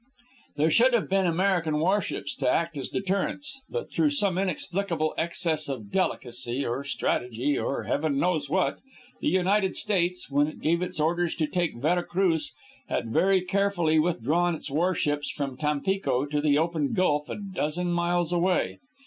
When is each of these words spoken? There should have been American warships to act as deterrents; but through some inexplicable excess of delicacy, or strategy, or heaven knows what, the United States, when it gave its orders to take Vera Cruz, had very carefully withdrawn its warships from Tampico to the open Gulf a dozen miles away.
There 0.57 0.71
should 0.71 0.95
have 0.95 1.07
been 1.11 1.27
American 1.27 1.77
warships 1.77 2.33
to 2.37 2.49
act 2.49 2.75
as 2.75 2.89
deterrents; 2.89 3.61
but 3.69 3.91
through 3.91 4.09
some 4.09 4.39
inexplicable 4.39 5.13
excess 5.15 5.69
of 5.69 5.91
delicacy, 5.91 6.65
or 6.65 6.83
strategy, 6.83 7.55
or 7.55 7.83
heaven 7.83 8.17
knows 8.17 8.49
what, 8.49 8.79
the 9.19 9.27
United 9.27 9.77
States, 9.77 10.27
when 10.31 10.47
it 10.47 10.59
gave 10.59 10.81
its 10.81 10.99
orders 10.99 11.35
to 11.35 11.45
take 11.45 11.77
Vera 11.77 12.03
Cruz, 12.03 12.51
had 12.89 13.11
very 13.11 13.41
carefully 13.41 13.99
withdrawn 13.99 14.55
its 14.55 14.71
warships 14.71 15.29
from 15.29 15.55
Tampico 15.55 16.25
to 16.25 16.41
the 16.41 16.57
open 16.57 16.93
Gulf 16.93 17.29
a 17.29 17.35
dozen 17.35 17.91
miles 17.93 18.33
away. 18.33 18.79